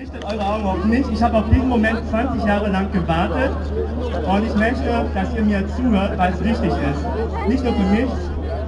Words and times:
Richtet 0.00 0.24
eure 0.24 0.40
Augen 0.40 0.64
auf 0.64 0.84
mich. 0.86 1.06
Ich 1.12 1.22
habe 1.22 1.36
auf 1.36 1.44
diesen 1.50 1.68
Moment 1.68 1.98
20 2.08 2.42
Jahre 2.46 2.70
lang 2.70 2.90
gewartet 2.90 3.50
und 4.26 4.46
ich 4.46 4.54
möchte, 4.54 5.04
dass 5.12 5.34
ihr 5.34 5.42
mir 5.42 5.62
zuhört, 5.76 6.16
weil 6.16 6.32
es 6.32 6.42
wichtig 6.42 6.70
ist. 6.70 7.48
Nicht 7.48 7.62
nur 7.62 7.74
für 7.74 7.84
mich, 7.84 8.10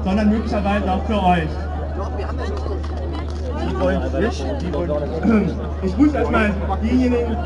sondern 0.05 0.29
möglicherweise 0.29 0.93
auch 0.93 1.03
für 1.07 1.23
euch. 1.23 1.49
Die 3.63 3.81
wollen 3.81 4.03
frisch, 4.11 4.43
die 4.61 4.75
wollen... 4.75 5.57
Ich 5.83 5.97
grüße 5.97 6.19
erstmal 6.19 6.53
diejenigen, 6.83 7.37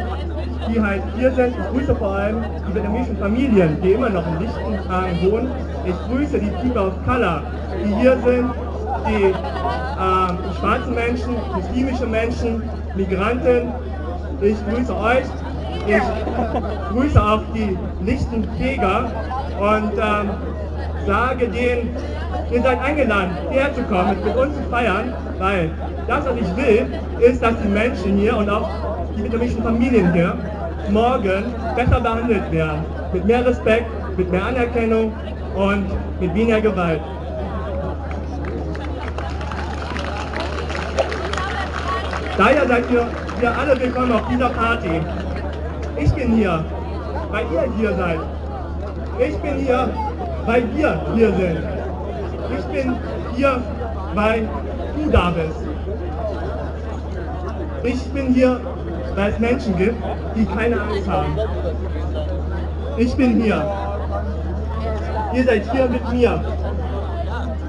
die 0.69 0.81
halt 0.81 1.03
hier 1.17 1.31
sind. 1.31 1.55
Ich 1.57 1.79
grüße 1.79 1.95
vor 1.95 2.17
allem 2.17 2.45
die 2.69 2.75
vietnamesischen 2.75 3.17
Familien, 3.19 3.81
die 3.83 3.93
immer 3.93 4.11
noch 4.11 4.27
in 4.27 4.41
Lichtenhagen 4.41 5.31
wohnen. 5.31 5.51
Ich 5.85 5.95
grüße 6.09 6.41
die 6.41 6.51
People 6.51 6.89
of 6.89 6.95
Color, 7.05 7.41
die 7.85 7.95
hier 7.95 8.19
sind, 8.25 8.51
die, 9.09 9.33
die 9.33 10.59
schwarzen 10.59 10.95
Menschen, 10.95 11.37
muslimische 11.55 12.07
Menschen, 12.07 12.63
Migranten. 12.95 13.73
Ich 14.41 14.57
grüße 14.69 14.97
euch. 14.97 15.25
Ich 15.87 16.03
grüße 16.93 17.23
auch 17.23 17.43
die 17.55 17.77
Lichtenfeger 18.05 19.11
und 19.61 19.93
ähm, 19.93 20.31
sage 21.07 21.49
denen, 21.49 21.97
ihr 22.51 22.63
seid 22.63 22.83
eingeladen, 22.83 23.31
hierher 23.51 23.73
zu 23.75 23.81
mit 23.81 24.37
uns 24.37 24.57
zu 24.57 24.63
feiern, 24.71 25.15
weil 25.39 25.71
das, 26.09 26.25
was 26.27 26.37
ich 26.37 26.57
will, 26.57 26.87
ist, 27.21 27.43
dass 27.43 27.55
die 27.63 27.69
Menschen 27.69 28.17
hier 28.17 28.37
und 28.37 28.51
auch 28.51 28.69
die 29.17 29.23
vietnamesischen 29.23 29.63
Familien 29.63 30.13
hier 30.13 30.35
morgen 30.91 31.45
besser 31.77 32.01
behandelt 32.01 32.51
werden. 32.51 32.85
Mit 33.13 33.25
mehr 33.25 33.47
Respekt, 33.47 33.87
mit 34.17 34.31
mehr 34.31 34.45
Anerkennung 34.45 35.13
und 35.55 35.87
mit 36.21 36.35
weniger 36.35 36.61
Gewalt. 36.61 37.01
Daher 42.39 42.69
seid 42.69 42.91
ihr, 42.91 43.07
ihr 43.41 43.59
alle 43.59 43.81
willkommen 43.81 44.13
auf 44.13 44.29
dieser 44.29 44.51
Party. 44.51 45.01
Ich 45.97 46.13
bin 46.13 46.33
hier, 46.35 46.63
weil 47.31 47.47
ihr 47.51 47.73
hier 47.79 47.97
seid. 47.97 48.19
Ich 49.19 49.37
bin 49.39 49.55
hier, 49.55 49.89
weil 50.45 50.65
wir 50.75 51.01
hier 51.15 51.33
sind. 51.33 51.59
Ich 52.59 52.65
bin 52.67 52.95
hier, 53.35 53.63
weil 54.15 54.47
du 54.95 55.11
da 55.11 55.31
bist. 55.31 55.57
Ich 57.85 58.05
bin 58.13 58.35
hier, 58.35 58.61
weil 59.15 59.33
es 59.33 59.39
Menschen 59.39 59.75
gibt, 59.79 59.97
die 60.37 60.45
keine 60.45 60.79
Angst 60.79 61.09
haben. 61.09 61.39
Ich 62.99 63.17
bin 63.17 63.41
hier. 63.41 63.65
Ihr 65.33 65.45
seid 65.45 65.73
hier 65.73 65.89
mit 65.89 66.13
mir. 66.13 66.45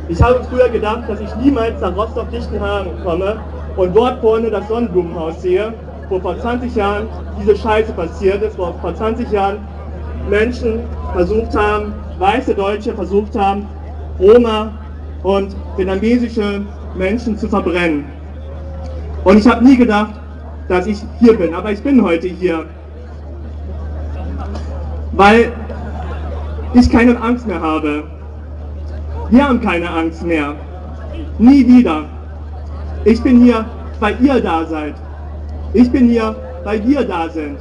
Ich 0.09 0.21
habe 0.21 0.43
früher 0.49 0.67
gedacht, 0.67 1.03
dass 1.07 1.21
ich 1.21 1.33
niemals 1.37 1.79
nach 1.79 1.95
Rostock-Lichtenhagen 1.95 3.01
komme 3.05 3.39
und 3.77 3.95
dort 3.95 4.19
vorne 4.21 4.49
das 4.49 4.67
Sonnenblumenhaus 4.67 5.41
sehe, 5.41 5.73
wo 6.09 6.19
vor 6.19 6.37
20 6.39 6.75
Jahren 6.75 7.07
diese 7.39 7.55
Scheiße 7.55 7.93
passiert 7.93 8.41
ist, 8.41 8.57
wo 8.57 8.73
vor 8.81 8.93
20 8.93 9.31
Jahren 9.31 9.59
Menschen 10.29 10.81
versucht 11.13 11.55
haben, 11.55 11.93
weiße 12.19 12.55
Deutsche 12.55 12.93
versucht 12.93 13.37
haben, 13.37 13.67
Roma 14.19 14.71
und 15.23 15.55
vietnamesische 15.77 16.61
Menschen 16.95 17.37
zu 17.37 17.47
verbrennen. 17.47 18.05
Und 19.23 19.37
ich 19.37 19.47
habe 19.47 19.63
nie 19.63 19.77
gedacht, 19.77 20.13
dass 20.67 20.87
ich 20.87 20.99
hier 21.19 21.37
bin, 21.37 21.53
aber 21.53 21.71
ich 21.71 21.81
bin 21.81 22.01
heute 22.03 22.27
hier, 22.27 22.65
weil 25.11 25.51
ich 26.73 26.89
keine 26.89 27.19
Angst 27.21 27.47
mehr 27.47 27.61
habe. 27.61 28.03
Wir 29.29 29.47
haben 29.47 29.61
keine 29.61 29.89
Angst 29.89 30.23
mehr. 30.23 30.55
Nie 31.37 31.65
wieder. 31.67 32.05
Ich 33.05 33.21
bin 33.21 33.41
hier, 33.41 33.65
weil 33.99 34.15
ihr 34.21 34.41
da 34.41 34.65
seid. 34.65 34.95
Ich 35.73 35.91
bin 35.91 36.09
hier, 36.09 36.35
weil 36.63 36.85
wir 36.87 37.03
da 37.03 37.29
sind. 37.29 37.57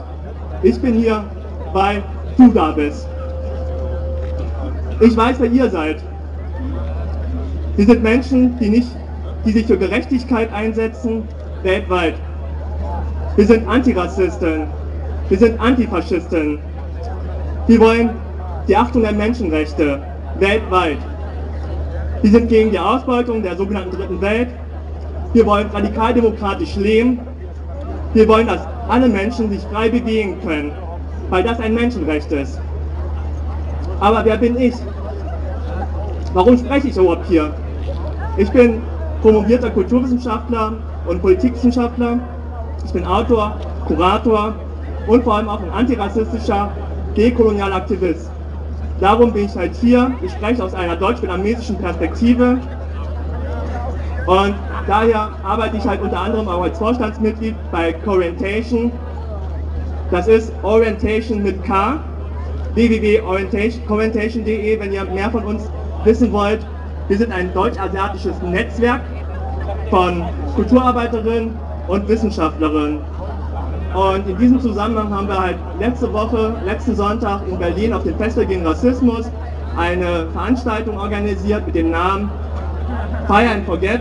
Ich 0.63 0.81
bin 0.81 0.95
hier, 0.95 1.25
weil 1.73 2.03
du 2.37 2.49
da 2.49 2.73
bist. 2.73 3.07
Ich 5.01 5.17
weiß, 5.17 5.37
wer 5.39 5.51
ihr 5.51 5.69
seid. 5.71 6.03
Wir 7.77 7.87
sind 7.87 8.03
Menschen, 8.03 8.59
die, 8.59 8.71
nicht, 8.71 8.89
die 9.45 9.53
sich 9.53 9.67
für 9.67 9.77
Gerechtigkeit 9.77 10.53
einsetzen, 10.53 11.25
weltweit. 11.63 12.15
Wir 13.37 13.47
sind 13.47 13.69
Antirassisten. 13.69 14.67
Wir 15.29 15.39
sind 15.39 15.61
Antifaschisten. 15.61 16.59
Wir 17.67 17.81
wollen 17.81 18.11
die 18.67 18.77
Achtung 18.77 19.03
der 19.03 19.13
Menschenrechte 19.13 20.01
weltweit. 20.39 20.99
Wir 22.23 22.31
sind 22.31 22.49
gegen 22.49 22.71
die 22.71 22.79
Ausbeutung 22.79 23.43
der 23.43 23.57
sogenannten 23.57 23.91
Dritten 23.91 24.21
Welt. 24.21 24.49
Wir 25.37 25.45
wollen 25.45 25.69
radikaldemokratisch 25.71 26.77
leben. 26.77 27.21
Wir 28.15 28.27
wollen, 28.27 28.47
dass 28.47 28.67
alle 28.89 29.07
Menschen 29.07 29.51
sich 29.51 29.61
frei 29.71 29.91
bewegen 29.91 30.41
können, 30.41 30.73
weil 31.29 31.43
das 31.43 31.61
ein 31.61 31.75
Menschenrecht 31.75 32.33
ist. 32.33 32.59
Aber 34.01 34.25
wer 34.25 34.39
bin 34.39 34.59
ich? 34.59 34.73
Warum 36.33 36.57
spreche 36.57 36.89
ich 36.89 36.97
überhaupt 36.97 37.27
hier? 37.27 37.53
Ich 38.39 38.51
bin 38.51 38.81
promovierter 39.21 39.69
Kulturwissenschaftler 39.69 40.73
und 41.07 41.21
Politikwissenschaftler. 41.21 42.19
Ich 42.87 42.93
bin 42.93 43.05
Autor, 43.05 43.59
Kurator 43.87 44.55
und 45.07 45.23
vor 45.23 45.37
allem 45.37 45.51
auch 45.51 45.61
ein 45.61 45.71
antirassistischer, 45.71 46.71
dekolonialer 47.15 47.77
Aktivist. 47.77 48.31
Darum 49.01 49.35
bin 49.35 49.45
ich 49.45 49.55
halt 49.55 49.77
hier. 49.83 50.13
Ich 50.23 50.33
spreche 50.33 50.65
aus 50.65 50.73
einer 50.73 50.97
deutsch-vietnamesischen 50.97 51.77
Perspektive. 51.77 52.57
Und 54.27 54.55
daher 54.87 55.31
arbeite 55.43 55.77
ich 55.77 55.87
halt 55.87 56.01
unter 56.03 56.21
anderem 56.21 56.49
auch 56.49 56.63
als 56.63 56.79
Vorstandsmitglied 56.79 57.55
bei 57.71 57.93
Corientation. 57.93 58.93
Das 60.11 60.29
ist 60.29 60.53
Orientation 60.63 61.43
mit 61.43 61.63
K. 61.65 61.99
www.orientation.de, 62.75 64.81
wenn 64.81 64.93
ihr 64.93 65.05
mehr 65.05 65.31
von 65.31 65.45
uns 65.45 65.69
wissen 66.05 66.33
wollt. 66.33 66.65
Wir 67.09 67.19
sind 67.19 67.33
ein 67.33 67.53
deutsch-asiatisches 67.55 68.41
Netzwerk 68.43 69.01
von 69.91 70.25
Kulturarbeiterinnen 70.55 71.51
und 71.89 72.09
Wissenschaftlerinnen. 72.09 73.01
Und 73.95 74.29
in 74.29 74.37
diesem 74.37 74.61
Zusammenhang 74.61 75.15
haben 75.15 75.29
wir 75.29 75.39
halt 75.39 75.57
letzte 75.81 76.13
Woche, 76.13 76.55
letzten 76.65 76.95
Sonntag 76.95 77.43
in 77.49 77.59
Berlin 77.59 77.93
auf 77.93 78.03
dem 78.03 78.17
Festival 78.17 78.47
gegen 78.47 78.67
Rassismus 78.67 79.31
eine 79.77 80.27
Veranstaltung 80.33 80.99
organisiert 80.99 81.67
mit 81.67 81.75
dem 81.75 81.91
Namen 81.91 82.31
Fire 83.27 83.49
and 83.49 83.67
Forget. 83.67 84.01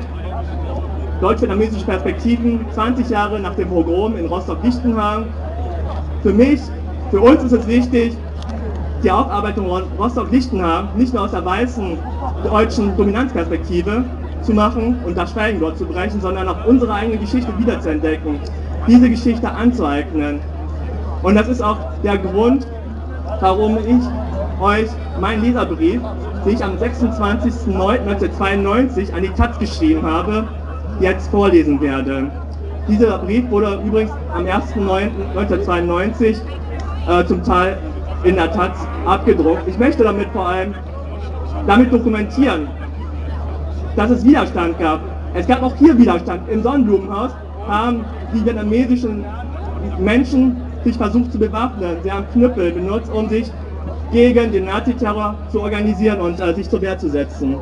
Deutsch-vietnamesische 1.22 1.86
Perspektiven, 1.86 2.66
20 2.74 3.10
Jahre 3.10 3.40
nach 3.40 3.56
dem 3.56 3.70
Pogrom 3.70 4.18
in 4.18 4.26
Rostock-Lichtenhagen. 4.26 5.28
Für 6.22 6.34
mich, 6.34 6.60
für 7.12 7.22
uns 7.22 7.44
ist 7.44 7.54
es 7.54 7.68
wichtig, 7.68 8.18
die 9.04 9.12
Aufarbeitung 9.12 9.70
Rostock-Lichtenhagen 10.00 10.90
nicht 10.98 11.14
nur 11.14 11.24
aus 11.24 11.32
der 11.32 11.46
weißen 11.46 11.98
deutschen 12.44 12.98
Dominanzperspektive 12.98 14.04
zu 14.42 14.54
machen 14.54 14.98
und 15.06 15.18
das 15.18 15.32
Schweigen 15.32 15.60
dort 15.60 15.78
zu 15.78 15.86
brechen, 15.86 16.22
sondern 16.22 16.48
auch 16.48 16.66
unsere 16.66 16.94
eigene 16.94 17.18
Geschichte 17.18 17.52
wiederzuentdecken 17.58 18.40
diese 18.88 19.10
Geschichte 19.10 19.50
anzueignen. 19.50 20.40
Und 21.24 21.36
das 21.36 21.48
ist 21.48 21.62
auch 21.62 21.78
der 22.04 22.18
Grund, 22.18 22.68
warum 23.40 23.78
ich 23.78 24.04
euch 24.62 24.90
meinen 25.20 25.44
Leserbrief, 25.44 26.02
den 26.46 26.54
ich 26.54 26.64
am 26.64 26.78
26.09.1992 26.78 29.12
an 29.14 29.24
die 29.24 29.30
Taz 29.30 29.58
geschrieben 29.58 30.04
habe, 30.04 30.48
jetzt 31.00 31.30
vorlesen 31.30 31.80
werde. 31.82 32.32
Dieser 32.88 33.18
Brief 33.20 33.50
wurde 33.50 33.82
übrigens 33.86 34.12
am 34.34 34.46
1.9.1992 34.46 36.36
äh, 37.08 37.26
zum 37.26 37.44
Teil 37.44 37.78
in 38.24 38.36
der 38.36 38.52
Taz 38.52 38.78
abgedruckt. 39.06 39.68
Ich 39.68 39.78
möchte 39.78 40.04
damit 40.04 40.28
vor 40.30 40.48
allem 40.48 40.74
damit 41.68 41.92
dokumentieren, 41.92 42.68
dass 43.96 44.12
es 44.12 44.24
Widerstand 44.24 44.78
gab. 44.80 45.00
Es 45.34 45.48
gab 45.48 45.64
auch 45.64 45.76
hier 45.76 45.98
Widerstand 45.98 46.48
im 46.50 46.62
Sonnenblumenhaus, 46.62 47.32
haben 47.68 48.06
die 48.34 48.46
vietnamesischen 48.46 49.26
Menschen 50.00 50.58
sich 50.84 50.96
versucht 50.96 51.32
zu 51.32 51.40
bewaffnen. 51.40 51.98
Sie 52.04 52.12
haben 52.12 52.26
Knüppel 52.34 52.72
benutzt, 52.72 53.12
um 53.12 53.28
sich 53.30 53.52
gegen 54.12 54.52
den 54.52 54.66
Naziterror 54.66 55.36
zu 55.52 55.62
organisieren 55.62 56.22
und 56.22 56.40
äh, 56.40 56.54
sich 56.54 56.70
zur 56.70 56.82
Wehr 56.82 56.98
zu 56.98 57.10
setzen. 57.10 57.56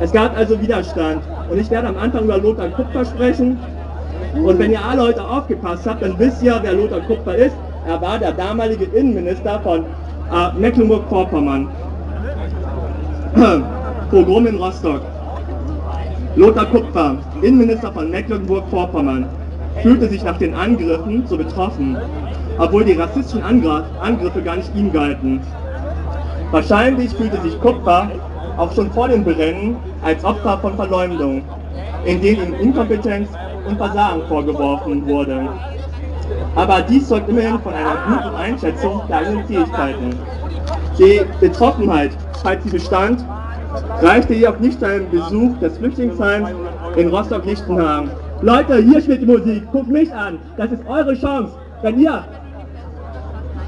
Es 0.00 0.12
gab 0.12 0.36
also 0.36 0.60
Widerstand. 0.60 1.22
Und 1.50 1.58
ich 1.58 1.70
werde 1.70 1.88
am 1.88 1.98
Anfang 1.98 2.24
über 2.24 2.38
Lothar 2.38 2.68
Kupfer 2.68 3.04
sprechen. 3.04 3.58
Und 4.34 4.58
wenn 4.58 4.70
ihr 4.70 4.84
alle 4.84 5.02
heute 5.02 5.24
aufgepasst 5.24 5.86
habt, 5.86 6.02
dann 6.02 6.16
wisst 6.18 6.42
ihr, 6.42 6.58
wer 6.62 6.72
Lothar 6.72 7.00
Kupfer 7.00 7.34
ist. 7.34 7.56
Er 7.86 8.00
war 8.00 8.18
der 8.18 8.32
damalige 8.32 8.84
Innenminister 8.84 9.58
von 9.60 9.80
äh, 9.80 10.58
Mecklenburg-Vorpommern. 10.58 11.68
Pogrom 14.10 14.46
in 14.46 14.56
Rostock. 14.56 15.00
Lothar 16.36 16.66
Kupfer, 16.66 17.16
Innenminister 17.42 17.90
von 17.90 18.10
Mecklenburg-Vorpommern, 18.10 19.26
fühlte 19.82 20.08
sich 20.08 20.22
nach 20.22 20.38
den 20.38 20.54
Angriffen 20.54 21.24
so 21.26 21.36
betroffen, 21.36 21.96
obwohl 22.58 22.84
die 22.84 22.92
rassistischen 22.92 23.42
Angriffe 23.42 24.42
gar 24.42 24.56
nicht 24.56 24.74
ihm 24.76 24.92
galten. 24.92 25.40
Wahrscheinlich 26.52 27.12
fühlte 27.14 27.40
sich 27.40 27.60
Kupfer 27.60 28.10
auch 28.56 28.72
schon 28.72 28.90
vor 28.92 29.08
dem 29.08 29.24
Brennen 29.24 29.76
als 30.02 30.24
Opfer 30.24 30.58
von 30.58 30.74
Verleumdung, 30.76 31.42
in 32.04 32.20
denen 32.20 32.48
ihm 32.48 32.60
Inkompetenz 32.60 33.28
und 33.66 33.76
Versagen 33.76 34.22
vorgeworfen 34.28 35.06
wurde. 35.06 35.48
Aber 36.54 36.82
dies 36.82 37.08
zeugt 37.08 37.28
immerhin 37.28 37.58
von 37.60 37.72
einer 37.72 37.96
guten 38.06 38.34
Einschätzung 38.36 39.02
der 39.08 39.18
eigenen 39.18 39.44
Fähigkeiten. 39.46 40.18
Die 40.98 41.20
Betroffenheit, 41.40 42.12
falls 42.42 42.62
sie 42.64 42.70
bestand, 42.70 43.24
reichte 44.00 44.34
jedoch 44.34 44.58
nicht 44.58 44.82
einen 44.82 45.08
Besuch 45.10 45.58
des 45.58 45.78
Flüchtlingsheims 45.78 46.50
in 46.96 47.08
Rostock-Lichtenhagen. 47.08 48.10
Leute, 48.42 48.76
hier 48.76 49.00
spielt 49.00 49.22
die 49.22 49.26
Musik, 49.26 49.70
guckt 49.70 49.88
mich 49.88 50.12
an, 50.12 50.38
das 50.56 50.72
ist 50.72 50.82
eure 50.88 51.14
Chance. 51.14 51.52
Wenn 51.82 52.00
ihr, 52.00 52.24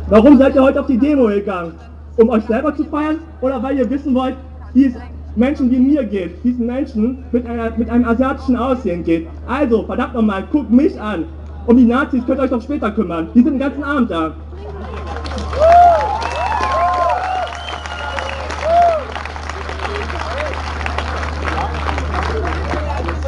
warum 0.09 0.39
seid 0.39 0.55
ihr 0.55 0.63
heute 0.63 0.81
auf 0.81 0.87
die 0.87 0.99
Demo 0.99 1.27
gegangen? 1.27 1.75
Um 2.17 2.29
euch 2.31 2.45
selber 2.45 2.75
zu 2.75 2.85
feiern 2.85 3.19
oder 3.41 3.63
weil 3.63 3.79
ihr 3.79 3.89
wissen 3.89 4.15
wollt, 4.15 4.35
wie 4.75 4.87
es 4.87 4.95
Menschen 5.35 5.71
wie 5.71 5.79
mir 5.79 6.05
geht, 6.05 6.45
diesen 6.45 6.67
Menschen 6.67 7.25
mit, 7.33 7.47
einer, 7.47 7.73
mit 7.77 7.89
einem 7.89 8.05
asiatischen 8.05 8.57
Aussehen 8.57 9.03
geht. 9.03 9.27
Also, 9.47 9.85
verdammt 9.85 10.15
nochmal, 10.15 10.45
guckt 10.53 10.71
mich 10.71 11.01
an. 11.01 11.25
Um 11.67 11.77
die 11.77 11.85
Nazis 11.85 12.25
könnt 12.27 12.41
ihr 12.41 12.45
euch 12.45 12.51
doch 12.51 12.63
später 12.63 12.91
kümmern. 12.91 13.29
Die 13.35 13.43
sind 13.43 13.55
den 13.55 13.59
ganzen 13.59 13.83
Abend 13.83 14.11
da. 14.11 14.35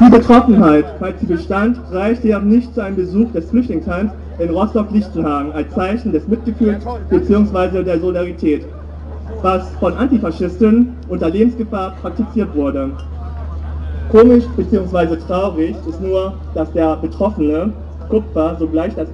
Die 0.00 0.10
Betroffenheit, 0.10 0.84
falls 0.98 1.20
sie 1.20 1.26
bestand, 1.26 1.78
reichte 1.90 2.26
jedoch 2.26 2.42
nicht 2.42 2.74
zu 2.74 2.82
einem 2.82 2.96
Besuch 2.96 3.32
des 3.32 3.48
Flüchtlingsheims 3.48 4.10
in 4.38 4.50
Rostock-Lichtenhagen 4.50 5.52
als 5.52 5.72
Zeichen 5.72 6.12
des 6.12 6.26
Mitgefühls 6.26 6.84
bzw. 7.08 7.84
der 7.84 8.00
Solidarität, 8.00 8.66
was 9.44 9.68
von 9.78 9.94
Antifaschisten 9.98 10.96
unter 11.10 11.28
Lebensgefahr 11.28 11.92
praktiziert 12.00 12.56
wurde. 12.56 12.90
Komisch 14.10 14.44
bzw. 14.56 15.16
traurig 15.16 15.76
ist 15.86 16.00
nur, 16.00 16.32
dass 16.54 16.72
der 16.72 16.96
Betroffene 16.96 17.70
Kupfer 18.08 18.56
sogleich 18.58 18.94
das, 18.94 19.08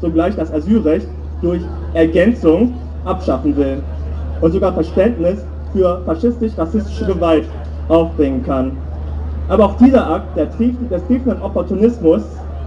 sogleich 0.00 0.36
das 0.36 0.52
Asylrecht 0.52 1.08
durch 1.40 1.62
Ergänzung 1.94 2.74
abschaffen 3.04 3.56
will 3.56 3.82
und 4.40 4.52
sogar 4.52 4.72
Verständnis 4.72 5.44
für 5.72 6.00
faschistisch-rassistische 6.06 7.06
Gewalt 7.06 7.46
aufbringen 7.88 8.44
kann. 8.44 8.72
Aber 9.48 9.64
auch 9.64 9.76
dieser 9.78 10.08
Akt 10.08 10.36
der 10.36 10.46
des 10.46 11.06
triefenden 11.08 11.42
Opportunismus 11.42 12.22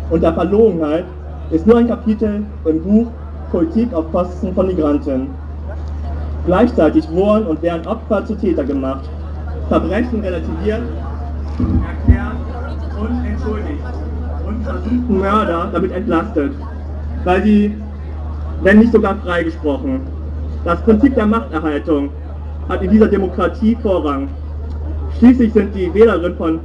und 0.10 0.22
der 0.22 0.34
Verlogenheit 0.34 1.06
ist 1.52 1.66
nur 1.66 1.78
ein 1.78 1.88
Kapitel 1.88 2.44
im 2.66 2.84
Buch 2.84 3.08
Politik 3.52 3.94
auf 3.94 4.12
Kosten 4.12 4.54
von 4.54 4.68
Migranten. 4.68 5.45
Gleichzeitig 6.46 7.10
wurden 7.10 7.48
und 7.48 7.62
werden 7.64 7.88
Opfer 7.88 8.24
zu 8.26 8.36
Täter 8.36 8.64
gemacht, 8.64 9.10
Verbrechen 9.68 10.22
relativiert, 10.22 10.82
erklärt 11.88 12.36
und 13.00 13.26
entschuldigt 13.26 13.84
und 14.48 14.64
versuchten 14.64 15.20
Mörder 15.20 15.70
damit 15.74 15.92
entlastet, 15.92 16.52
weil 17.24 17.44
sie, 17.44 17.76
wenn 18.62 18.80
nicht 18.80 18.92
sogar 18.92 19.16
freigesprochen. 19.16 20.02
Das 20.64 20.82
Prinzip 20.82 21.16
der 21.16 21.26
Machterhaltung 21.26 22.10
hat 22.70 22.82
in 22.84 22.92
dieser 22.92 23.08
Demokratie 23.08 23.76
Vorrang. 23.82 24.28
Schließlich 25.18 25.52
sind 25.54 25.74
die 25.74 25.92
Wählerinnen 25.94 26.38
von 26.38 26.60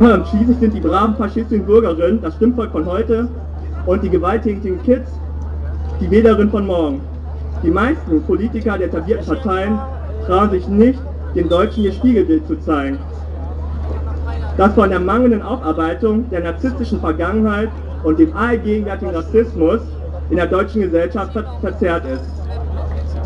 Schließlich 0.30 0.58
sind 0.58 0.74
die 0.74 0.80
braven 0.80 1.14
faschistischen 1.14 1.64
Bürgerinnen 1.66 2.20
das 2.20 2.34
Stimmvolk 2.34 2.72
von 2.72 2.84
heute 2.84 3.28
und 3.86 4.02
die 4.02 4.10
gewalttätigen 4.10 4.82
Kids 4.82 5.08
die 6.00 6.10
Wählerinnen 6.10 6.50
von 6.50 6.66
morgen. 6.66 7.13
Die 7.64 7.70
meisten 7.70 8.22
Politiker 8.24 8.76
der 8.76 8.88
etablierten 8.88 9.24
Parteien 9.24 9.78
trauen 10.26 10.50
sich 10.50 10.68
nicht, 10.68 11.00
den 11.34 11.48
Deutschen 11.48 11.84
ihr 11.84 11.92
Spiegelbild 11.92 12.46
zu 12.46 12.60
zeigen, 12.60 12.98
das 14.58 14.74
von 14.74 14.90
der 14.90 15.00
mangelnden 15.00 15.40
Aufarbeitung 15.40 16.28
der 16.28 16.40
narzisstischen 16.40 17.00
Vergangenheit 17.00 17.70
und 18.02 18.18
dem 18.18 18.36
allgegenwärtigen 18.36 19.14
Rassismus 19.14 19.80
in 20.28 20.36
der 20.36 20.46
deutschen 20.46 20.82
Gesellschaft 20.82 21.32
verzerrt 21.62 22.04
ist. 22.04 22.24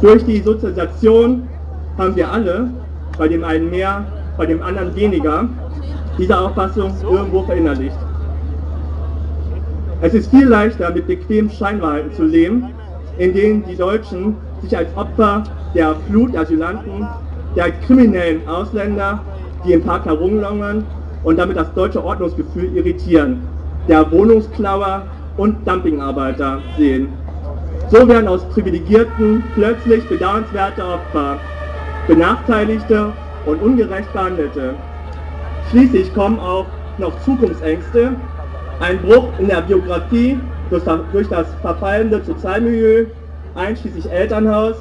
Durch 0.00 0.24
die 0.24 0.40
Sozialisation 0.40 1.48
haben 1.98 2.14
wir 2.14 2.30
alle, 2.30 2.70
bei 3.18 3.26
dem 3.26 3.42
einen 3.42 3.70
mehr, 3.70 4.04
bei 4.36 4.46
dem 4.46 4.62
anderen 4.62 4.94
weniger, 4.94 5.48
diese 6.16 6.38
Auffassung 6.38 6.94
irgendwo 7.02 7.42
verinnerlicht. 7.42 7.98
Es 10.00 10.14
ist 10.14 10.30
viel 10.30 10.46
leichter, 10.46 10.92
mit 10.92 11.08
bequemen 11.08 11.50
Scheinwahrheiten 11.50 12.12
zu 12.12 12.22
leben, 12.22 12.70
in 13.18 13.34
denen 13.34 13.64
die 13.66 13.76
Deutschen 13.76 14.36
sich 14.62 14.76
als 14.76 14.88
Opfer 14.96 15.42
der 15.74 15.94
Flut 16.08 16.36
Asylanten, 16.36 17.06
der 17.56 17.70
kriminellen 17.70 18.46
Ausländer, 18.48 19.20
die 19.64 19.72
im 19.72 19.82
Park 19.82 20.06
herumlungern 20.06 20.84
und 21.24 21.38
damit 21.38 21.56
das 21.56 21.72
deutsche 21.74 22.02
Ordnungsgefühl 22.02 22.76
irritieren, 22.76 23.40
der 23.88 24.10
Wohnungsklauer 24.10 25.02
und 25.36 25.66
Dumpingarbeiter 25.66 26.60
sehen. 26.76 27.08
So 27.90 28.06
werden 28.06 28.28
aus 28.28 28.44
Privilegierten 28.50 29.42
plötzlich 29.54 30.06
bedauernswerte 30.08 30.84
Opfer, 30.84 31.38
Benachteiligte 32.06 33.12
und 33.46 33.62
ungerecht 33.62 34.12
Behandelte. 34.12 34.74
Schließlich 35.70 36.14
kommen 36.14 36.38
auch 36.38 36.66
noch 36.98 37.18
Zukunftsängste, 37.20 38.12
ein 38.80 38.98
Bruch 38.98 39.28
in 39.38 39.48
der 39.48 39.62
Biografie 39.62 40.38
durch 40.70 41.28
das 41.28 41.46
verfallende 41.62 42.22
Sozialmilieu, 42.22 43.06
einschließlich 43.54 44.10
Elternhaus, 44.10 44.76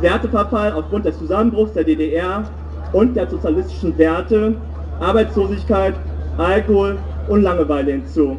Werteverfall 0.00 0.72
aufgrund 0.72 1.04
des 1.04 1.18
Zusammenbruchs 1.18 1.72
der 1.74 1.84
DDR 1.84 2.44
und 2.92 3.14
der 3.14 3.28
sozialistischen 3.28 3.96
Werte, 3.98 4.54
Arbeitslosigkeit, 5.00 5.94
Alkohol 6.38 6.98
und 7.28 7.42
Langeweile 7.42 7.92
hinzu, 7.92 8.36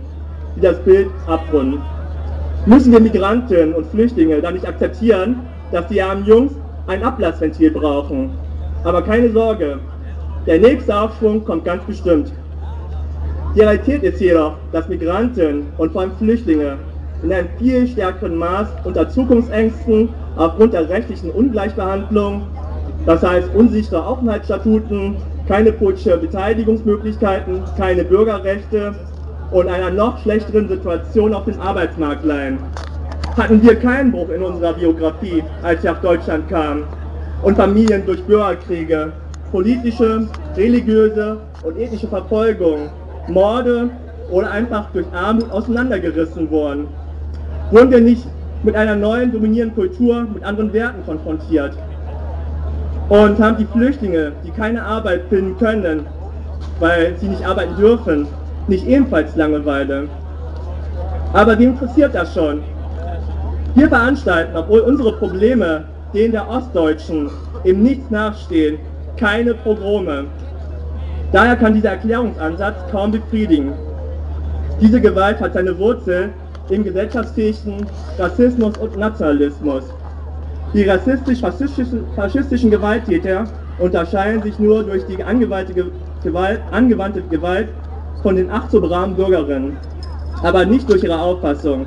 die 0.56 0.62
das 0.62 0.80
Bild 0.80 1.08
abrunden. 1.28 1.82
Müssen 2.66 2.92
wir 2.92 3.00
Migranten 3.00 3.74
und 3.74 3.88
Flüchtlinge 3.88 4.42
dann 4.42 4.56
nicht 4.56 4.68
akzeptieren, 4.68 5.40
dass 5.72 5.88
die 5.88 6.02
armen 6.02 6.26
Jungs 6.26 6.52
ein 6.88 7.04
Ablassventil 7.04 7.72
brauchen? 7.72 8.32
Aber 8.84 9.02
keine 9.02 9.32
Sorge, 9.32 9.80
der 10.46 10.60
nächste 10.60 10.96
Aufschwung 11.00 11.44
kommt 11.46 11.66
ganz 11.66 11.84
bestimmt. 11.84 12.32
Die 13.54 13.60
Realität 13.60 14.02
ist 14.04 14.22
jedoch, 14.22 14.54
dass 14.72 14.88
Migranten 14.88 15.68
und 15.78 15.92
vor 15.92 16.02
allem 16.02 16.16
Flüchtlinge 16.18 16.78
in 17.22 17.34
einem 17.34 17.50
viel 17.60 17.86
stärkeren 17.86 18.38
Maß 18.38 18.68
unter 18.86 19.10
Zukunftsängsten 19.10 20.08
aufgrund 20.38 20.74
der 20.74 20.88
rechtlichen 20.88 21.32
Ungleichbehandlung, 21.32 22.44
das 23.06 23.22
heißt 23.22 23.50
unsichere 23.54 24.06
Aufenthaltsstatuten, 24.06 25.18
keine 25.50 25.74
politische 25.74 26.18
Beteiligungsmöglichkeiten, 26.18 27.62
keine 27.78 28.06
Bürgerrechte 28.06 28.96
und 29.52 29.68
einer 29.68 29.92
noch 29.92 30.18
schlechteren 30.20 30.70
Situation 30.70 31.34
auf 31.34 31.44
dem 31.44 31.60
Arbeitsmarkt 31.60 32.24
leiden. 32.24 32.60
Hatten 33.36 33.62
wir 33.62 33.76
keinen 33.76 34.14
Bruch 34.14 34.30
in 34.30 34.44
unserer 34.44 34.74
Biografie, 34.74 35.44
als 35.62 35.84
wir 35.84 35.92
nach 35.92 36.02
Deutschland 36.02 36.48
kamen 36.48 36.86
und 37.44 37.58
Familien 37.58 38.06
durch 38.06 38.24
Bürgerkriege, 38.24 39.12
politische, 39.52 40.26
religiöse 40.56 41.38
und 41.64 41.78
ethnische 41.78 42.08
Verfolgung, 42.08 42.90
Morde 43.28 43.90
oder 44.30 44.52
einfach 44.52 44.90
durch 44.92 45.06
Armut 45.14 45.52
auseinandergerissen 45.52 46.50
wurden. 46.50 46.88
Wurden 47.72 47.92
wir 47.92 48.02
nicht 48.02 48.26
mit 48.64 48.76
einer 48.76 48.96
neuen 48.96 49.32
dominierenden 49.32 49.76
Kultur, 49.76 50.28
mit 50.34 50.44
anderen 50.44 50.72
Werten 50.74 51.06
konfrontiert? 51.06 51.74
Und 53.10 53.40
haben 53.40 53.58
die 53.58 53.66
Flüchtlinge, 53.66 54.32
die 54.46 54.52
keine 54.52 54.84
Arbeit 54.84 55.24
finden 55.30 55.58
können, 55.58 56.06
weil 56.80 57.16
sie 57.18 57.28
nicht 57.28 57.46
arbeiten 57.46 57.76
dürfen, 57.76 58.28
nicht 58.68 58.86
ebenfalls 58.88 59.36
Langeweile? 59.36 60.08
Aber 61.34 61.58
wie 61.60 61.66
interessiert 61.66 62.14
das 62.16 62.34
schon? 62.34 62.62
Wir 63.76 63.88
veranstalten, 63.88 64.56
obwohl 64.56 64.82
unsere 64.82 65.14
Probleme 65.14 65.86
denen 66.14 66.34
der 66.34 66.50
Ostdeutschen 66.50 67.30
im 67.64 67.84
Nichts 67.84 68.10
nachstehen, 68.10 68.80
keine 69.18 69.54
Pogrome. 69.54 70.26
Daher 71.32 71.56
kann 71.56 71.74
dieser 71.74 71.92
Erklärungsansatz 71.92 72.92
kaum 72.92 73.12
befriedigen. 73.12 73.74
Diese 74.82 75.00
Gewalt 75.00 75.40
hat 75.40 75.54
seine 75.54 75.78
Wurzel 75.78 76.30
im 76.70 76.84
gesellschaftsfähigen 76.84 77.86
Rassismus 78.18 78.78
und 78.78 78.98
Nationalismus. 78.98 79.84
Die 80.74 80.84
rassistisch-faschistischen 80.84 82.04
faschistischen 82.16 82.72
Gewalttäter 82.72 83.46
unterscheiden 83.80 84.42
sich 84.42 84.60
nur 84.60 84.84
durch 84.84 85.06
die 85.06 85.24
angewandte 85.24 85.74
Gewalt, 86.24 86.62
angewandte 86.72 87.22
Gewalt 87.24 87.70
von 88.22 88.36
den 88.36 88.50
acht 88.50 88.72
so 88.72 88.82
braven 88.82 89.16
Bürgerinnen, 89.16 89.78
aber 90.44 90.66
nicht 90.66 90.90
durch 90.90 91.04
ihre 91.04 91.20
Auffassung. 91.20 91.86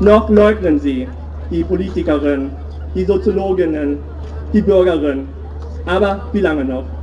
Noch 0.00 0.28
leugnen 0.28 0.78
sie, 0.78 1.08
die 1.50 1.64
Politikerinnen, 1.64 2.50
die 2.94 3.04
Soziologinnen, 3.04 3.98
die 4.52 4.62
Bürgerinnen, 4.62 5.28
aber 5.86 6.20
wie 6.32 6.40
lange 6.40 6.64
noch? 6.64 6.97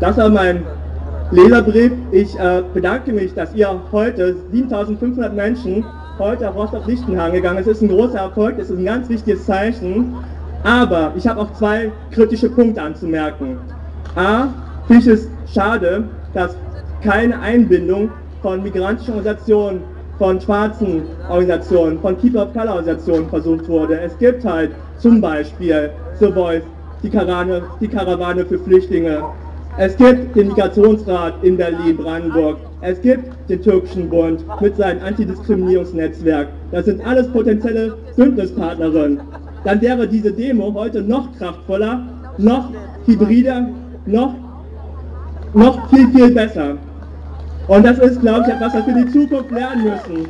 Das 0.00 0.16
war 0.16 0.28
mein 0.28 0.62
Leserbrief. 1.32 1.92
Ich 2.12 2.38
äh, 2.38 2.62
bedanke 2.72 3.12
mich, 3.12 3.34
dass 3.34 3.52
ihr 3.54 3.68
heute 3.90 4.36
7500 4.52 5.34
Menschen 5.34 5.84
heute 6.18 6.48
auf 6.48 6.54
Rostock-Lichtenhagen 6.54 7.34
gegangen 7.34 7.58
ist. 7.58 7.66
Es 7.66 7.78
ist 7.78 7.82
ein 7.82 7.88
großer 7.88 8.18
Erfolg, 8.18 8.56
es 8.58 8.70
ist 8.70 8.78
ein 8.78 8.84
ganz 8.84 9.08
wichtiges 9.08 9.44
Zeichen. 9.44 10.14
Aber 10.62 11.12
ich 11.16 11.26
habe 11.26 11.40
auch 11.40 11.52
zwei 11.54 11.90
kritische 12.12 12.48
Punkte 12.48 12.80
anzumerken. 12.80 13.58
A, 14.14 14.48
finde 14.86 15.02
ich 15.02 15.06
es 15.08 15.28
schade, 15.52 16.04
dass 16.32 16.56
keine 17.02 17.38
Einbindung 17.40 18.10
von 18.40 18.62
migrantischen 18.62 19.14
Organisationen 19.14 19.82
von 20.18 20.40
schwarzen 20.40 21.02
Organisationen, 21.28 22.00
von 22.00 22.16
People 22.16 22.42
of 22.42 22.52
Color 22.52 22.74
Organisationen 22.74 23.28
versucht 23.28 23.68
wurde. 23.68 24.00
Es 24.00 24.18
gibt 24.18 24.44
halt 24.44 24.72
zum 24.98 25.20
Beispiel 25.20 25.90
The 26.18 26.32
Voice, 26.32 26.62
die 27.02 27.10
Karawane, 27.10 27.62
die 27.80 27.88
Karawane 27.88 28.44
für 28.44 28.58
Flüchtlinge. 28.58 29.22
Es 29.80 29.96
gibt 29.96 30.34
den 30.34 30.48
Migrationsrat 30.48 31.34
in 31.42 31.56
Berlin-Brandenburg. 31.56 32.56
Es 32.80 33.00
gibt 33.00 33.28
den 33.48 33.62
Türkischen 33.62 34.10
Bund 34.10 34.44
mit 34.60 34.76
seinem 34.76 35.00
Antidiskriminierungsnetzwerk. 35.04 36.48
Das 36.72 36.86
sind 36.86 37.06
alles 37.06 37.28
potenzielle 37.28 37.96
Bündnispartnerinnen. 38.16 39.20
Dann 39.62 39.80
wäre 39.80 40.08
diese 40.08 40.32
Demo 40.32 40.74
heute 40.74 41.00
noch 41.00 41.28
kraftvoller, 41.38 42.02
noch 42.38 42.70
hybrider, 43.06 43.68
noch, 44.06 44.34
noch 45.54 45.88
viel, 45.90 46.08
viel 46.08 46.34
besser. 46.34 46.76
Und 47.68 47.86
das 47.86 48.00
ist, 48.00 48.20
glaube 48.20 48.46
ich, 48.48 48.54
etwas, 48.54 48.74
was 48.74 48.84
wir 48.84 48.94
für 48.94 49.04
die 49.04 49.12
Zukunft 49.12 49.50
lernen 49.52 49.84
müssen. 49.84 50.28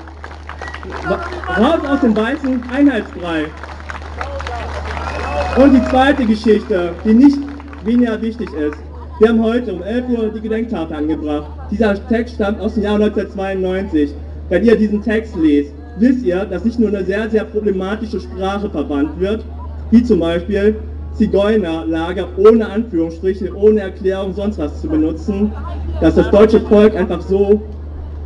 Raus 1.57 1.89
aus 1.89 2.01
dem 2.03 2.15
weißen 2.15 2.63
Einheitsbrei. 2.71 3.47
Und 5.57 5.73
die 5.73 5.85
zweite 5.89 6.27
Geschichte, 6.27 6.91
die 7.03 7.15
nicht 7.15 7.39
weniger 7.85 8.21
wichtig 8.21 8.53
ist. 8.53 8.88
Wir 9.21 9.31
haben 9.31 9.43
heute 9.43 9.73
um 9.73 9.83
11 9.83 10.05
Uhr 10.11 10.31
die 10.33 10.41
Gedenktafel 10.41 10.95
angebracht. 10.95 11.51
Dieser 11.73 12.07
Text 12.07 12.37
stammt 12.37 12.61
aus 12.61 12.75
dem 12.75 12.85
Jahr 12.85 12.95
1992. 12.95 14.15
Wenn 14.49 14.65
ihr 14.65 14.77
diesen 14.77 15.03
Text 15.03 15.35
lest, 15.35 15.73
wisst 15.99 16.25
ihr, 16.25 16.45
dass 16.45 16.65
nicht 16.65 16.79
nur 16.79 16.91
eine 16.91 17.05
sehr, 17.05 17.29
sehr 17.29 17.43
problematische 17.43 18.21
Sprache 18.21 18.71
verwandt 18.71 19.19
wird, 19.19 19.45
wie 19.91 20.05
zum 20.05 20.21
Beispiel 20.21 20.77
Zigeunerlager 21.15 22.29
ohne 22.37 22.69
Anführungsstriche, 22.69 23.53
ohne 23.57 23.81
Erklärung, 23.81 24.35
sonst 24.35 24.57
was 24.59 24.81
zu 24.81 24.89
benutzen, 24.89 25.51
dass 26.01 26.15
das 26.15 26.31
deutsche 26.31 26.61
Volk 26.61 26.95
einfach 26.95 27.21
so 27.21 27.61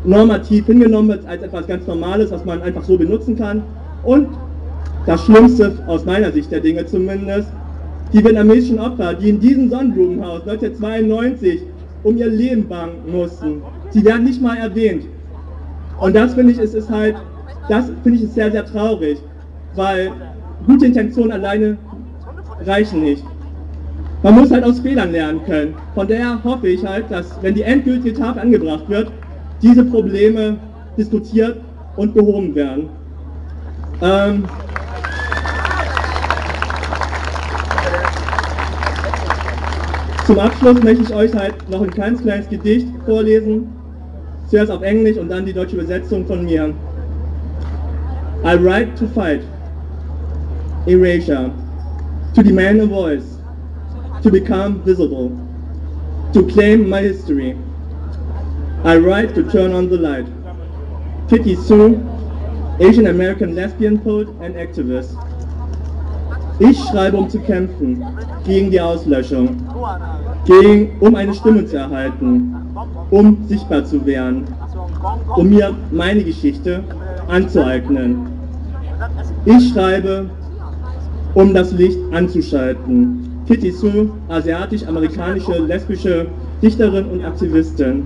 normativ 0.04 0.66
hingenommen 0.66 1.08
wird 1.08 1.26
als 1.26 1.42
etwas 1.42 1.66
ganz 1.68 1.86
Normales, 1.86 2.30
was 2.30 2.44
man 2.44 2.60
einfach 2.60 2.84
so 2.84 2.98
benutzen 2.98 3.38
kann. 3.38 3.62
Und 4.02 4.28
das 5.06 5.24
Schlimmste 5.24 5.72
aus 5.86 6.04
meiner 6.04 6.32
Sicht 6.32 6.52
der 6.52 6.60
Dinge 6.60 6.84
zumindest, 6.84 7.48
die 8.12 8.22
vietnamesischen 8.24 8.78
Opfer, 8.78 9.14
die 9.14 9.30
in 9.30 9.40
diesem 9.40 9.70
Sonnenblumenhaus 9.70 10.42
1992 10.42 11.62
um 12.02 12.16
ihr 12.16 12.28
Leben 12.28 12.68
bangen 12.68 13.10
mussten, 13.10 13.62
sie 13.90 14.04
werden 14.04 14.24
nicht 14.24 14.42
mal 14.42 14.56
erwähnt. 14.56 15.04
Und 15.98 16.14
das 16.16 16.34
finde 16.34 16.52
ich, 16.52 16.58
ist, 16.58 16.74
ist 16.74 16.90
halt, 16.90 17.16
das 17.68 17.86
finde 18.02 18.18
ich 18.18 18.24
ist 18.24 18.34
sehr, 18.34 18.50
sehr 18.50 18.64
traurig, 18.66 19.18
weil 19.74 20.12
gute 20.66 20.86
Intentionen 20.86 21.32
alleine 21.32 21.78
reichen 22.66 23.02
nicht. 23.02 23.24
Man 24.22 24.34
muss 24.34 24.50
halt 24.50 24.64
aus 24.64 24.80
Fehlern 24.80 25.10
lernen 25.10 25.40
können. 25.44 25.74
Von 25.94 26.06
daher 26.06 26.42
hoffe 26.44 26.68
ich 26.68 26.84
halt, 26.84 27.10
dass, 27.10 27.36
wenn 27.42 27.54
die 27.54 27.62
endgültige 27.62 28.14
Tafel 28.14 28.42
angebracht 28.42 28.88
wird, 28.88 29.10
diese 29.60 29.84
Probleme 29.84 30.58
diskutiert 30.96 31.60
und 31.96 32.14
behoben 32.14 32.54
werden. 32.54 32.88
Ähm, 34.00 34.44
Zum 40.32 40.40
Abschluss 40.40 40.82
möchte 40.82 41.02
ich 41.02 41.14
euch 41.14 41.34
halt 41.34 41.68
noch 41.68 41.82
ein 41.82 41.90
ganz 41.90 42.22
kleines 42.22 42.48
Gedicht 42.48 42.86
vorlesen. 43.04 43.66
Zuerst 44.48 44.70
auf 44.70 44.80
Englisch 44.80 45.18
und 45.18 45.28
dann 45.28 45.44
die 45.44 45.52
deutsche 45.52 45.76
Übersetzung 45.76 46.24
von 46.24 46.46
mir. 46.46 46.72
I 48.42 48.54
write 48.54 48.94
to 48.94 49.06
fight, 49.08 49.42
erasure, 50.86 51.50
to 52.34 52.42
demand 52.42 52.80
a 52.80 52.86
voice, 52.86 53.36
to 54.22 54.30
become 54.30 54.82
visible, 54.86 55.32
to 56.32 56.42
claim 56.46 56.88
my 56.88 57.02
history. 57.02 57.54
I 58.84 58.96
write 58.96 59.34
to 59.34 59.42
turn 59.42 59.74
on 59.74 59.90
the 59.90 59.98
light. 59.98 60.26
Kitty 61.28 61.56
Sue, 61.56 62.00
Asian 62.80 63.08
American 63.08 63.54
lesbian 63.54 63.98
poet 63.98 64.28
and 64.40 64.54
activist. 64.54 65.14
Ich 66.58 66.78
schreibe, 66.78 67.16
um 67.16 67.28
zu 67.28 67.38
kämpfen, 67.40 68.04
gegen 68.44 68.70
die 68.70 68.80
Auslöschung, 68.80 69.56
gegen, 70.44 70.92
um 71.00 71.14
eine 71.14 71.34
Stimme 71.34 71.64
zu 71.66 71.76
erhalten, 71.76 72.54
um 73.10 73.38
sichtbar 73.48 73.84
zu 73.84 74.04
werden, 74.06 74.44
um 75.36 75.48
mir 75.48 75.74
meine 75.90 76.22
Geschichte 76.22 76.84
anzueignen. 77.28 78.26
Ich 79.44 79.72
schreibe, 79.72 80.30
um 81.34 81.54
das 81.54 81.72
Licht 81.72 81.98
anzuschalten. 82.12 83.28
Kitty 83.46 83.72
Sue, 83.72 84.10
asiatisch-amerikanische 84.28 85.58
lesbische 85.58 86.26
Dichterin 86.62 87.06
und 87.06 87.24
Aktivistin. 87.24 88.04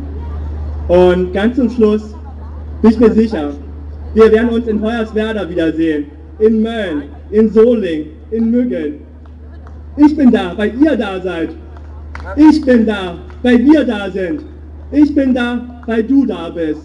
Und 0.88 1.32
ganz 1.32 1.56
zum 1.56 1.68
Schluss 1.68 2.14
bin 2.80 2.90
ich 2.92 2.98
mir 2.98 3.12
sicher, 3.12 3.50
wir 4.14 4.32
werden 4.32 4.48
uns 4.50 4.66
in 4.66 4.80
Hoyerswerda 4.80 5.48
wiedersehen, 5.48 6.06
in 6.38 6.62
Mölln, 6.62 7.02
in 7.30 7.52
Soling, 7.52 8.06
in 8.30 8.50
Müggeln. 8.50 9.00
Ich 9.96 10.16
bin 10.16 10.30
da, 10.30 10.56
weil 10.56 10.74
ihr 10.82 10.96
da 10.96 11.20
seid. 11.20 11.50
Ich 12.36 12.60
bin 12.64 12.86
da, 12.86 13.18
weil 13.42 13.58
wir 13.64 13.84
da 13.84 14.10
sind. 14.10 14.42
Ich 14.90 15.14
bin 15.14 15.34
da, 15.34 15.82
weil 15.86 16.02
du 16.02 16.26
da 16.26 16.48
bist. 16.50 16.82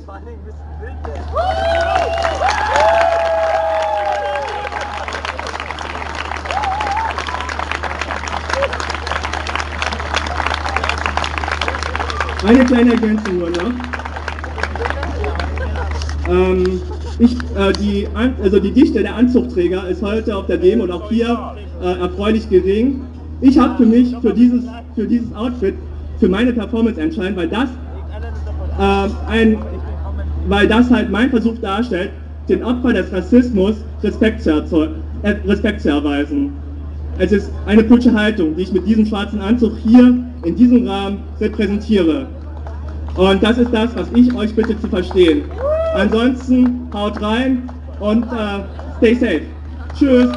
Eine 12.43 12.65
kleine 12.65 12.93
Ergänzung 12.93 13.38
nur 13.38 13.50
noch. 13.51 13.71
Ähm, 16.27 16.81
ich, 17.22 17.36
äh, 17.56 17.72
die, 17.80 18.08
also 18.42 18.60
die 18.60 18.72
Dichte 18.72 19.01
der 19.01 19.16
Anzugträger 19.16 19.88
ist 19.88 20.01
heute 20.01 20.36
auf 20.36 20.48
der 20.48 20.58
Demo 20.58 20.84
und 20.84 20.92
auch 20.92 21.10
hier 21.10 21.56
äh, 21.82 22.00
erfreulich 22.00 22.50
gering. 22.50 23.01
Ich 23.42 23.58
habe 23.60 23.78
für 23.78 23.86
mich, 23.86 24.16
für 24.22 24.34
dieses, 24.34 24.63
für 24.96 25.06
dieses 25.06 25.34
Outfit, 25.36 25.75
für 26.20 26.28
meine 26.28 26.51
Performance 26.51 27.00
entscheiden, 27.00 27.36
weil 27.36 27.48
das, 27.48 27.70
äh, 28.80 29.10
ein, 29.30 29.58
weil 30.48 30.68
das 30.68 30.90
halt 30.90 31.12
mein 31.12 31.30
Versuch 31.30 31.58
darstellt, 31.60 32.10
den 32.50 32.63
Opfer 32.63 32.94
des 32.94 33.12
Rassismus 33.13 33.75
Respekt 34.04 34.42
zu, 34.42 34.88
äh, 35.22 35.36
Respekt 35.46 35.82
zu 35.82 35.90
erweisen. 35.90 36.51
Es 37.20 37.32
ist 37.32 37.51
eine 37.68 37.84
politische 37.84 38.16
Haltung, 38.16 38.56
die 38.56 38.63
ich 38.63 38.74
mit 38.74 38.88
diesem 38.88 39.06
schwarzen 39.06 39.42
Anzug 39.42 39.74
hier 39.84 40.18
in 40.44 40.56
diesem 40.56 40.88
Rahmen 40.88 41.20
repräsentiere. 41.40 42.25
Und 43.16 43.44
das 43.44 43.60
ist 43.60 43.72
das, 43.72 43.96
was 43.96 44.08
ich 44.16 44.34
euch 44.34 44.56
bitte 44.56 44.80
zu 44.80 44.88
verstehen. 44.88 45.44
Ansonsten 45.93 46.89
haut 46.93 47.21
rein 47.21 47.69
und 48.00 48.24
äh, 48.24 48.63
stay 48.98 49.15
safe. 49.15 49.41
Tschüss. 49.98 50.29